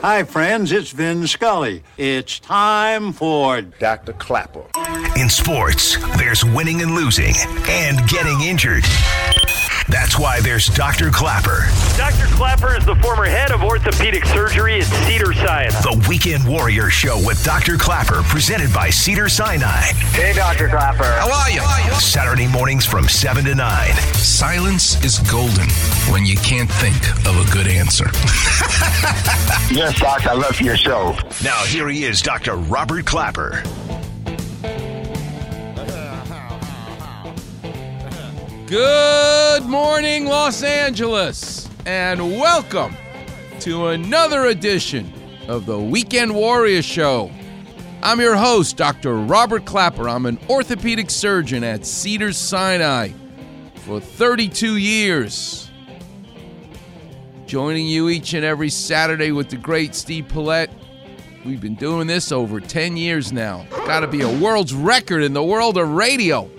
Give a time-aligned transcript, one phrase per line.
[0.00, 1.82] Hi, friends, it's Vin Scully.
[1.96, 4.12] It's time for Dr.
[4.12, 4.62] Klapper.
[5.16, 7.34] In sports, there's winning and losing
[7.68, 8.84] and getting injured.
[9.88, 11.10] That's why there's Dr.
[11.10, 11.66] Klapper.
[11.96, 12.26] Dr.
[12.36, 15.70] Klapper is the former head of orthopedic surgery at Cedar Sinai.
[15.70, 17.76] The Weekend Warrior Show with Dr.
[17.76, 19.80] Klapper, presented by Cedar Sinai.
[20.12, 20.68] Hey, Dr.
[20.68, 21.02] Klapper.
[21.02, 21.60] How are you?
[21.94, 23.94] Saturday mornings from 7 to 9.
[24.14, 25.68] Silence is golden
[26.12, 28.06] when you can't think of a good answer.
[29.78, 31.16] yes, Doc, I love your show.
[31.44, 32.56] Now, here he is, Dr.
[32.56, 33.62] Robert Klapper.
[38.66, 42.96] Good morning, Los Angeles, and welcome
[43.60, 45.12] to another edition
[45.46, 47.30] of the Weekend Warrior Show.
[48.02, 49.16] I'm your host, Dr.
[49.16, 50.08] Robert Klapper.
[50.08, 53.10] I'm an orthopedic surgeon at Cedars Sinai
[53.76, 55.67] for 32 years.
[57.48, 60.70] Joining you each and every Saturday with the great Steve Paulette.
[61.46, 63.66] We've been doing this over 10 years now.
[63.70, 66.50] Got to be a world's record in the world of radio.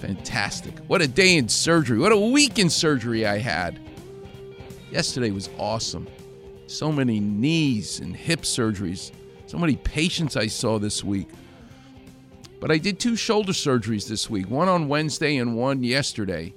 [0.00, 0.76] Fantastic.
[0.88, 2.00] What a day in surgery.
[2.00, 3.78] What a week in surgery I had.
[4.90, 6.08] Yesterday was awesome.
[6.66, 9.12] So many knees and hip surgeries.
[9.46, 11.28] So many patients I saw this week.
[12.58, 16.52] But I did two shoulder surgeries this week one on Wednesday and one yesterday.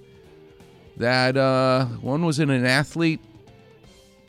[0.97, 3.19] That uh, one was in an athlete,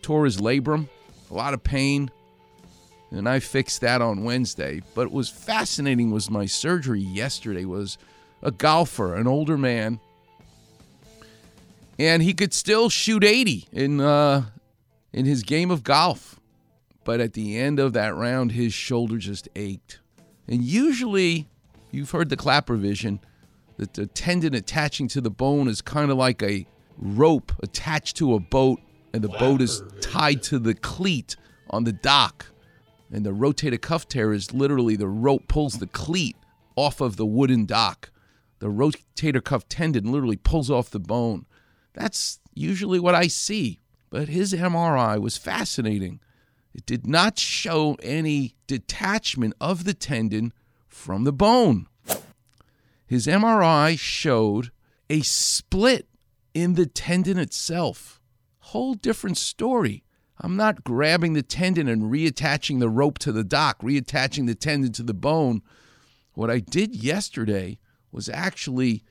[0.03, 0.89] tore his labrum,
[1.31, 2.11] a lot of pain.
[3.11, 4.83] And I fixed that on Wednesday.
[4.95, 7.99] But what was fascinating was my surgery yesterday was
[8.43, 10.01] a golfer, an older man,
[11.99, 14.47] and he could still shoot 80 in uh,
[15.13, 16.41] in his game of golf.
[17.05, 20.01] But at the end of that round, his shoulder just ached.
[20.49, 21.49] And usually,
[21.91, 23.21] you've heard the Klapper vision
[23.77, 28.35] that the tendon attaching to the bone is kind of like a rope attached to
[28.35, 28.81] a boat,
[29.13, 31.37] and the boat is tied to the cleat
[31.71, 32.47] on the dock.
[33.13, 36.37] And the rotator cuff tear is literally the rope pulls the cleat
[36.77, 38.11] off of the wooden dock
[38.65, 41.45] the rotator cuff tendon literally pulls off the bone.
[41.93, 43.81] That's usually what I see.
[44.09, 46.21] But his MRI was fascinating.
[46.73, 50.55] It did not show any detachment of the tendon
[50.89, 51.89] from the bone.
[53.07, 54.71] His MRI showed
[55.11, 56.09] a split
[56.55, 58.21] in the tendon itself.
[58.59, 60.05] Whole different story.
[60.41, 64.93] I'm not grabbing the tendon and reattaching the rope to the dock, reattaching the tendon
[64.93, 65.63] to the bone.
[66.33, 67.79] What I did yesterday
[68.11, 69.05] was actually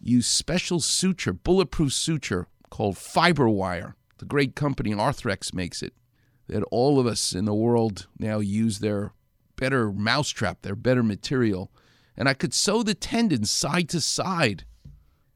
[0.00, 3.94] use special suture, bulletproof suture called FiberWire.
[4.18, 5.94] The great company Arthrex makes it.
[6.46, 9.12] That all of us in the world now use their
[9.56, 11.70] better mousetrap, their better material.
[12.20, 14.66] And I could sew the tendon side to side.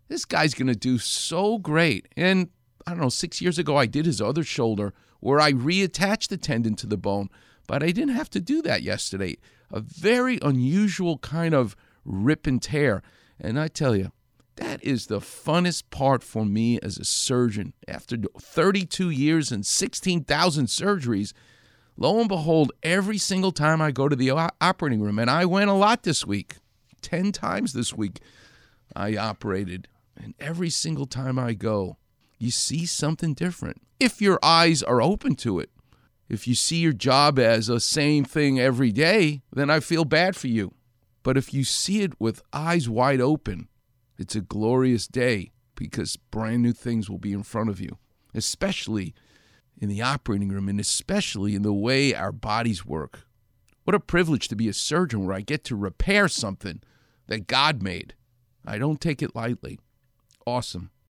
[0.09, 2.09] This guy's going to do so great.
[2.15, 2.51] And
[2.87, 6.37] I don't know, six years ago, I did his other shoulder where I reattached the
[6.37, 7.31] tendon to the bone,
[7.67, 9.39] but I didn't have to do that yesterday.
[9.71, 11.75] A very unusual kind of
[12.05, 13.03] rip and tear.
[13.41, 14.13] And I tell you,
[14.57, 17.73] that is the funnest part for me as a surgeon.
[17.89, 21.33] After 32 years and 16,000 surgeries,
[21.97, 25.71] lo and behold, every single time I go to the operating room, and I went
[25.71, 26.57] a lot this week,
[27.05, 28.21] 10 times this week,
[28.97, 29.87] I operated.
[30.17, 31.99] And every single time I go,
[32.39, 33.83] you see something different.
[34.01, 35.71] If your eyes are open to it,
[36.29, 40.35] if you see your job as a same thing every day, then I feel bad
[40.35, 40.73] for you.
[41.23, 43.69] But if you see it with eyes wide open,
[44.19, 47.99] it's a glorious day because brand new things will be in front of you,
[48.35, 49.15] especially
[49.79, 53.27] in the operating room and especially in the way our bodies work.
[53.85, 56.81] What a privilege to be a surgeon where I get to repair something
[57.27, 58.15] that God made.
[58.67, 59.79] I don't take it lightly.
[60.47, 60.91] Awesome.